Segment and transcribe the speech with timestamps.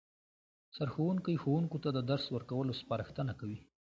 [0.75, 3.59] سرښوونکی ښوونکو ته د درس ورکولو سپارښتنه کوي